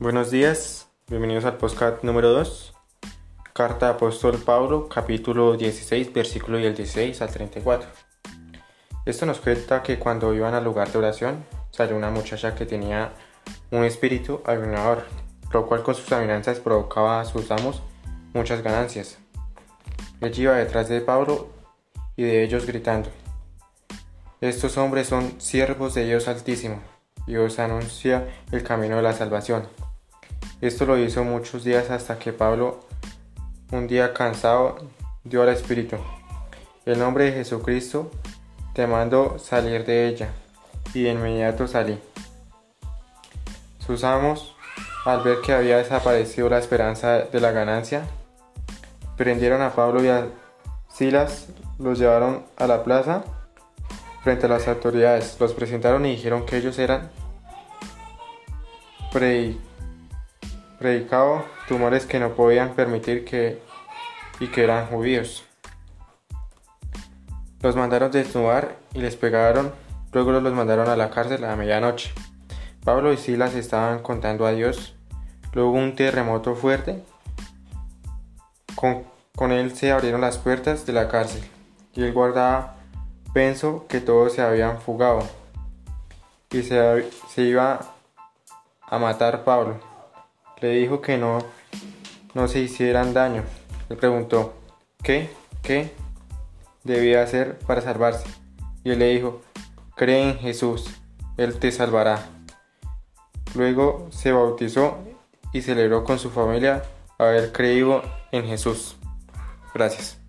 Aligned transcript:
Buenos 0.00 0.30
días, 0.30 0.88
bienvenidos 1.08 1.44
al 1.44 1.58
podcast 1.58 2.02
número 2.04 2.30
2, 2.30 2.72
Carta 3.52 3.84
de 3.84 3.92
Apóstol 3.92 4.38
Pablo, 4.38 4.88
capítulo 4.88 5.58
16, 5.58 6.14
versículo 6.14 6.56
del 6.56 6.74
16 6.74 7.20
al 7.20 7.28
34. 7.28 7.86
Esto 9.04 9.26
nos 9.26 9.40
cuenta 9.40 9.82
que 9.82 9.98
cuando 9.98 10.32
iban 10.32 10.54
al 10.54 10.64
lugar 10.64 10.90
de 10.90 10.96
oración, 10.96 11.44
salió 11.70 11.98
una 11.98 12.08
muchacha 12.08 12.54
que 12.54 12.64
tenía 12.64 13.12
un 13.70 13.84
espíritu 13.84 14.40
adivinador, 14.46 15.04
lo 15.52 15.66
cual 15.66 15.82
con 15.82 15.94
sus 15.94 16.10
adivinanzas 16.10 16.60
provocaba 16.60 17.20
a 17.20 17.26
sus 17.26 17.50
amos 17.50 17.82
muchas 18.32 18.62
ganancias. 18.62 19.18
Ella 20.22 20.42
iba 20.42 20.54
detrás 20.54 20.88
de 20.88 21.02
Pablo 21.02 21.50
y 22.16 22.22
de 22.22 22.42
ellos 22.42 22.64
gritando, 22.64 23.10
Estos 24.40 24.78
hombres 24.78 25.08
son 25.08 25.38
siervos 25.38 25.92
de 25.92 26.06
Dios 26.06 26.26
Altísimo, 26.26 26.80
y 27.26 27.36
os 27.36 27.58
anuncia 27.58 28.26
el 28.50 28.62
camino 28.62 28.96
de 28.96 29.02
la 29.02 29.12
salvación. 29.12 29.68
Esto 30.60 30.84
lo 30.84 30.98
hizo 30.98 31.24
muchos 31.24 31.64
días 31.64 31.88
hasta 31.90 32.18
que 32.18 32.34
Pablo, 32.34 32.80
un 33.72 33.88
día 33.88 34.12
cansado, 34.12 34.76
dio 35.24 35.42
al 35.42 35.48
Espíritu. 35.48 35.96
El 36.84 36.98
nombre 36.98 37.24
de 37.24 37.32
Jesucristo 37.32 38.10
te 38.74 38.86
mando 38.86 39.38
salir 39.38 39.86
de 39.86 40.06
ella, 40.06 40.28
y 40.92 41.04
de 41.04 41.12
inmediato 41.12 41.66
salí. 41.66 41.98
Sus 43.78 44.04
amos, 44.04 44.54
al 45.06 45.22
ver 45.22 45.40
que 45.40 45.54
había 45.54 45.78
desaparecido 45.78 46.50
la 46.50 46.58
esperanza 46.58 47.20
de 47.20 47.40
la 47.40 47.52
ganancia, 47.52 48.02
prendieron 49.16 49.62
a 49.62 49.72
Pablo 49.72 50.04
y 50.04 50.08
a 50.08 50.26
Silas, 50.92 51.46
los 51.78 51.98
llevaron 51.98 52.44
a 52.58 52.66
la 52.66 52.84
plaza 52.84 53.24
frente 54.22 54.44
a 54.44 54.50
las 54.50 54.68
autoridades, 54.68 55.38
los 55.40 55.54
presentaron 55.54 56.04
y 56.04 56.10
dijeron 56.10 56.44
que 56.44 56.58
ellos 56.58 56.78
eran 56.78 57.10
predicado 60.80 61.44
tumores 61.68 62.06
que 62.06 62.18
no 62.18 62.30
podían 62.30 62.70
permitir 62.74 63.26
que 63.26 63.60
y 64.40 64.48
que 64.48 64.64
eran 64.64 64.86
judíos. 64.86 65.44
Los 67.60 67.76
mandaron 67.76 68.10
desnudar 68.10 68.76
y 68.94 69.00
les 69.00 69.14
pegaron, 69.14 69.72
luego 70.12 70.32
los 70.32 70.54
mandaron 70.54 70.88
a 70.88 70.96
la 70.96 71.10
cárcel 71.10 71.44
a 71.44 71.54
medianoche. 71.54 72.14
Pablo 72.82 73.12
y 73.12 73.18
Silas 73.18 73.54
estaban 73.54 73.98
contando 73.98 74.46
a 74.46 74.52
Dios. 74.52 74.96
Luego 75.52 75.72
un 75.72 75.94
terremoto 75.94 76.54
fuerte. 76.54 77.04
Con, 78.74 79.04
con 79.36 79.52
él 79.52 79.76
se 79.76 79.92
abrieron 79.92 80.22
las 80.22 80.38
puertas 80.38 80.86
de 80.86 80.94
la 80.94 81.08
cárcel 81.08 81.42
y 81.92 82.04
el 82.04 82.14
guarda 82.14 82.76
pensó 83.34 83.86
que 83.86 84.00
todos 84.00 84.32
se 84.32 84.40
habían 84.40 84.80
fugado 84.80 85.28
y 86.50 86.62
se, 86.62 87.10
se 87.28 87.42
iba 87.42 87.80
a 88.80 88.98
matar 88.98 89.44
Pablo 89.44 89.89
le 90.60 90.70
dijo 90.70 91.00
que 91.00 91.18
no, 91.18 91.38
no 92.34 92.48
se 92.48 92.60
hicieran 92.60 93.14
daño. 93.14 93.42
Le 93.88 93.96
preguntó, 93.96 94.54
¿qué? 95.02 95.30
¿Qué 95.62 95.92
debía 96.84 97.22
hacer 97.22 97.58
para 97.60 97.80
salvarse? 97.80 98.26
Y 98.84 98.90
él 98.90 98.98
le 98.98 99.08
dijo, 99.08 99.42
cree 99.96 100.30
en 100.30 100.38
Jesús, 100.38 100.86
Él 101.36 101.58
te 101.58 101.72
salvará. 101.72 102.26
Luego 103.54 104.08
se 104.10 104.32
bautizó 104.32 104.98
y 105.52 105.62
celebró 105.62 106.04
con 106.04 106.18
su 106.18 106.30
familia 106.30 106.84
haber 107.18 107.52
creído 107.52 108.02
en 108.32 108.46
Jesús. 108.46 108.96
Gracias. 109.74 110.19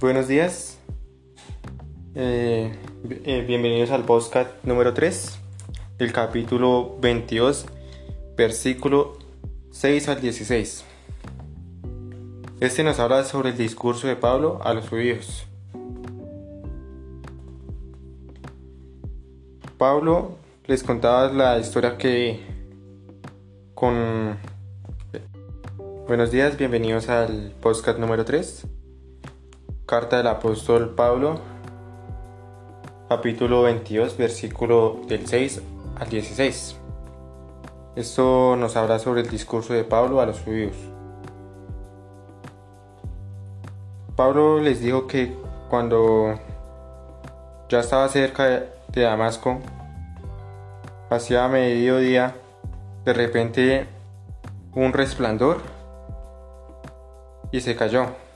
Buenos 0.00 0.28
días. 0.28 0.78
Eh, 2.14 2.72
eh, 3.24 3.44
bienvenidos 3.48 3.90
al 3.90 4.04
podcast 4.04 4.48
número 4.62 4.94
3 4.94 5.40
del 5.98 6.12
capítulo 6.12 6.96
22, 7.00 7.66
versículo 8.36 9.18
6 9.72 10.08
al 10.08 10.20
16. 10.20 10.84
Este 12.60 12.84
nos 12.84 13.00
habla 13.00 13.24
sobre 13.24 13.48
el 13.48 13.56
discurso 13.56 14.06
de 14.06 14.14
Pablo 14.14 14.60
a 14.62 14.72
los 14.72 14.88
judíos. 14.88 15.48
Pablo 19.78 20.36
les 20.66 20.84
contaba 20.84 21.32
la 21.32 21.58
historia 21.58 21.98
que 21.98 22.38
con... 23.74 24.38
Buenos 26.06 26.30
días, 26.30 26.56
bienvenidos 26.56 27.08
al 27.08 27.52
podcast 27.60 27.98
número 27.98 28.24
3 28.24 28.77
Carta 29.88 30.18
del 30.18 30.26
apóstol 30.26 30.94
Pablo, 30.94 31.36
capítulo 33.08 33.62
22, 33.62 34.18
versículo 34.18 35.00
del 35.08 35.26
6 35.26 35.62
al 35.98 36.08
16. 36.10 36.76
Esto 37.96 38.54
nos 38.56 38.76
habla 38.76 38.98
sobre 38.98 39.22
el 39.22 39.30
discurso 39.30 39.72
de 39.72 39.84
Pablo 39.84 40.20
a 40.20 40.26
los 40.26 40.40
judíos. 40.40 40.76
Pablo 44.14 44.60
les 44.60 44.82
dijo 44.82 45.06
que 45.06 45.34
cuando 45.70 46.38
ya 47.70 47.80
estaba 47.80 48.10
cerca 48.10 48.66
de 48.88 49.00
Damasco, 49.00 49.58
hacia 51.08 51.48
mediodía, 51.48 52.34
de 53.06 53.14
repente 53.14 53.86
un 54.74 54.92
resplandor 54.92 55.62
y 57.50 57.62
se 57.62 57.74
cayó 57.74 58.27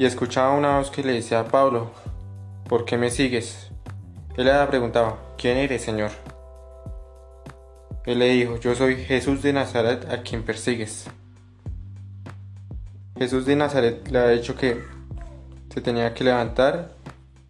y 0.00 0.06
escuchaba 0.06 0.56
una 0.56 0.78
voz 0.78 0.90
que 0.90 1.02
le 1.02 1.12
decía 1.12 1.40
a 1.40 1.48
Pablo, 1.48 1.90
¿por 2.66 2.86
qué 2.86 2.96
me 2.96 3.10
sigues? 3.10 3.70
Él 4.38 4.46
le 4.46 4.66
preguntaba, 4.66 5.18
¿quién 5.36 5.58
eres, 5.58 5.82
Señor? 5.82 6.10
Él 8.06 8.18
le 8.18 8.30
dijo, 8.30 8.56
yo 8.56 8.74
soy 8.74 8.96
Jesús 8.96 9.42
de 9.42 9.52
Nazaret 9.52 10.10
a 10.10 10.22
quien 10.22 10.42
persigues. 10.42 11.04
Jesús 13.18 13.44
de 13.44 13.56
Nazaret 13.56 14.08
le 14.08 14.18
ha 14.18 14.28
dicho 14.28 14.56
que 14.56 14.82
se 15.68 15.82
tenía 15.82 16.14
que 16.14 16.24
levantar 16.24 16.92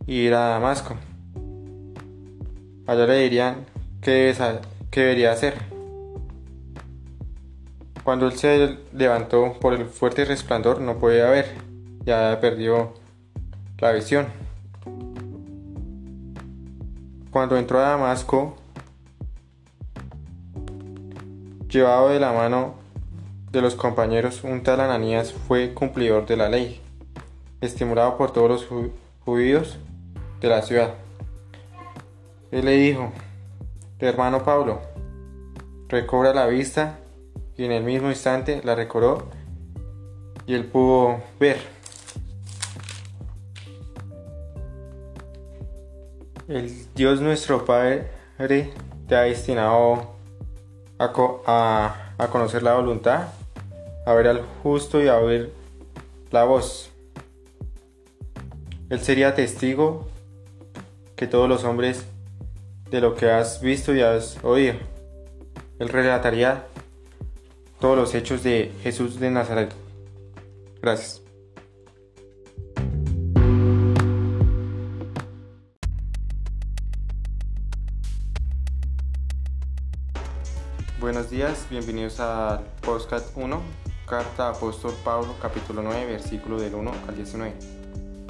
y 0.08 0.16
ir 0.16 0.34
a 0.34 0.48
Damasco. 0.48 0.96
Allá 2.88 3.06
le 3.06 3.18
dirían 3.18 3.64
qué, 4.00 4.34
qué 4.90 5.00
debería 5.02 5.30
hacer. 5.30 5.54
Cuando 8.02 8.26
él 8.26 8.32
se 8.32 8.76
levantó 8.92 9.56
por 9.60 9.72
el 9.72 9.86
fuerte 9.86 10.24
resplandor 10.24 10.80
no 10.80 10.98
podía 10.98 11.30
ver 11.30 11.59
ya 12.04 12.38
perdió 12.40 12.94
la 13.78 13.92
visión. 13.92 14.26
Cuando 17.30 17.56
entró 17.56 17.78
a 17.78 17.90
Damasco, 17.90 18.56
llevado 21.68 22.08
de 22.08 22.20
la 22.20 22.32
mano 22.32 22.74
de 23.52 23.60
los 23.60 23.74
compañeros, 23.74 24.42
un 24.44 24.62
tal 24.62 24.80
Ananías 24.80 25.32
fue 25.32 25.72
cumplidor 25.72 26.26
de 26.26 26.36
la 26.36 26.48
ley, 26.48 26.80
estimulado 27.60 28.16
por 28.16 28.32
todos 28.32 28.50
los 28.50 28.90
judíos 29.24 29.78
de 30.40 30.48
la 30.48 30.62
ciudad. 30.62 30.94
Él 32.50 32.64
le 32.64 32.72
dijo, 32.72 33.12
hermano 34.00 34.42
Pablo, 34.42 34.80
recobra 35.88 36.34
la 36.34 36.46
vista 36.46 36.98
y 37.56 37.64
en 37.64 37.72
el 37.72 37.84
mismo 37.84 38.08
instante 38.08 38.60
la 38.64 38.74
recobró 38.74 39.28
y 40.46 40.54
él 40.54 40.64
pudo 40.64 41.22
ver. 41.38 41.79
El 46.50 46.68
Dios 46.96 47.20
nuestro 47.20 47.64
Padre 47.64 48.10
te 49.06 49.14
ha 49.14 49.20
destinado 49.20 50.16
a, 50.98 51.94
a, 52.18 52.28
conocer 52.28 52.64
la 52.64 52.74
voluntad, 52.74 53.28
a 54.04 54.14
ver 54.14 54.26
al 54.26 54.42
justo 54.60 55.00
y 55.00 55.06
a 55.06 55.18
oír 55.18 55.52
la 56.32 56.42
voz. 56.42 56.90
Él 58.88 58.98
sería 58.98 59.36
testigo 59.36 60.08
que 61.14 61.28
todos 61.28 61.48
los 61.48 61.62
hombres 61.62 62.04
de 62.90 63.00
lo 63.00 63.14
que 63.14 63.30
has 63.30 63.60
visto 63.60 63.94
y 63.94 64.00
has 64.00 64.42
oído. 64.42 64.74
Él 65.78 65.88
relataría 65.88 66.64
todos 67.78 67.96
los 67.96 68.12
hechos 68.12 68.42
de 68.42 68.72
Jesús 68.82 69.20
de 69.20 69.30
Nazaret. 69.30 69.72
Gracias. 70.82 71.29
Buenos 81.00 81.30
días, 81.30 81.66
bienvenidos 81.70 82.20
al 82.20 82.60
Postcat 82.82 83.22
1, 83.34 83.58
Carta 84.06 84.50
Apóstol 84.50 84.92
Pablo, 85.02 85.34
capítulo 85.40 85.80
9, 85.80 86.04
versículo 86.04 86.60
del 86.60 86.74
1 86.74 86.92
al 87.08 87.16
19. 87.16 87.54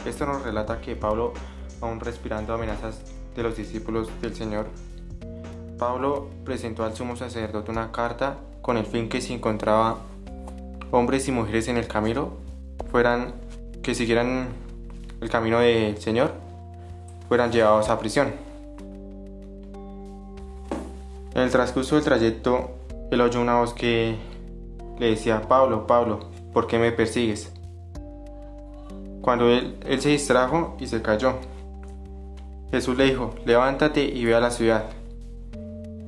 Esto 0.07 0.25
nos 0.25 0.45
relata 0.45 0.81
que 0.81 0.95
Pablo, 0.95 1.33
aún 1.81 1.99
respirando 1.99 2.55
amenazas 2.55 3.01
de 3.35 3.43
los 3.43 3.57
discípulos 3.57 4.09
del 4.23 4.37
Señor, 4.37 4.69
Pablo 5.81 6.31
presentó 6.45 6.85
al 6.85 6.95
sumo 6.95 7.17
sacerdote 7.17 7.73
una 7.73 7.91
carta 7.91 8.37
con 8.63 8.77
el 8.77 8.87
fin 8.87 9.09
que 9.09 9.21
se 9.21 9.35
encontraba 9.35 9.99
hombres 10.93 11.27
y 11.27 11.33
mujeres 11.33 11.67
en 11.67 11.77
el 11.77 11.89
camino 11.89 12.35
fueran 12.93 13.35
que 13.83 13.97
siguieran 13.97 14.47
el 15.21 15.29
camino 15.29 15.59
del 15.59 15.99
Señor 16.01 16.35
fueran 17.27 17.51
llevados 17.51 17.89
a 17.89 17.99
prisión. 17.99 18.50
En 21.35 21.43
el 21.43 21.51
transcurso 21.51 21.95
del 21.95 22.05
trayecto, 22.05 22.71
él 23.11 23.21
oyó 23.21 23.41
una 23.41 23.59
voz 23.59 23.73
que 23.73 24.17
le 24.99 25.11
decía, 25.11 25.43
Pablo, 25.43 25.87
Pablo, 25.87 26.21
¿por 26.53 26.67
qué 26.67 26.79
me 26.79 26.93
persigues? 26.93 27.53
Cuando 29.21 29.49
él, 29.49 29.79
él 29.87 30.01
se 30.01 30.11
distrajo 30.11 30.77
y 30.81 30.87
se 30.87 31.03
cayó. 31.03 31.35
Jesús 32.71 32.97
le 32.97 33.05
dijo, 33.05 33.35
levántate 33.45 34.05
y 34.05 34.25
ve 34.25 34.35
a 34.35 34.41
la 34.41 34.51
ciudad. 34.51 34.85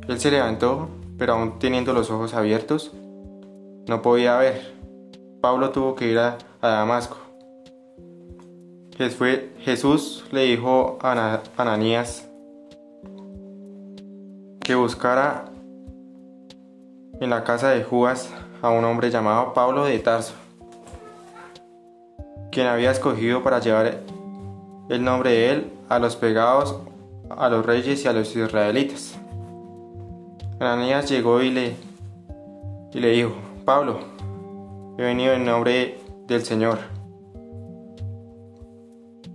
Él 0.09 0.19
se 0.19 0.31
levantó, 0.31 0.89
pero 1.19 1.35
aún 1.35 1.59
teniendo 1.59 1.93
los 1.93 2.11
ojos 2.11 2.35
abiertos, 2.35 2.93
no 3.87 4.03
podía 4.03 4.37
ver. 4.39 4.75
Pablo 5.41 5.71
tuvo 5.71 5.95
que 5.95 6.09
ir 6.09 6.19
a, 6.19 6.39
Damasco. 6.61 7.17
Jesús 9.59 10.25
le 10.31 10.43
dijo 10.45 10.99
a 11.01 11.41
Ananías 11.57 12.29
que 14.65 14.75
buscara 14.77 15.47
en 17.21 17.31
la 17.31 17.43
casa 17.43 17.71
de 17.71 17.83
Judas 17.83 18.33
a 18.61 18.71
un 18.71 18.85
hombre 18.85 19.11
llamado 19.11 19.53
Pablo 19.55 19.85
de 19.85 19.99
Tarso, 19.99 20.35
quien 22.53 22.69
había 22.69 22.93
escogido 22.93 23.43
para 23.43 23.59
llevar 23.59 24.01
el 24.89 25.05
nombre 25.05 25.31
de 25.31 25.51
él 25.51 25.73
a 25.89 25.99
los 25.99 26.15
pegados, 26.15 26.77
a 27.31 27.49
los 27.49 27.67
reyes 27.67 28.05
y 28.05 28.09
a 28.09 28.13
los 28.13 28.35
israelitas. 28.37 29.19
Ananías 30.61 31.11
llegó 31.11 31.43
y 31.43 31.51
le, 31.51 31.77
y 32.93 33.01
le 33.01 33.11
dijo, 33.11 33.33
Pablo, 33.65 33.99
he 34.97 35.03
venido 35.03 35.33
en 35.33 35.45
nombre 35.45 35.99
del 36.29 36.45
Señor 36.45 36.79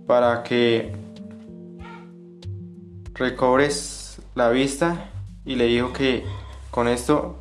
para 0.06 0.42
que 0.42 0.96
recobres 3.12 4.18
la 4.34 4.48
vista 4.48 5.10
y 5.48 5.56
le 5.56 5.64
dijo 5.64 5.94
que 5.94 6.24
con 6.70 6.86
esto 6.88 7.38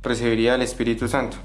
recibiría 0.00 0.54
el 0.54 0.62
Espíritu 0.62 1.08
Santo. 1.08 1.36